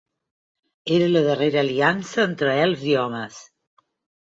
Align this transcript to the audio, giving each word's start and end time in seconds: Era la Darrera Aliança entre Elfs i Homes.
Era 0.95 1.09
la 1.11 1.21
Darrera 1.27 1.61
Aliança 1.65 2.25
entre 2.31 2.57
Elfs 2.65 2.89
i 2.95 2.99
Homes. 3.05 3.41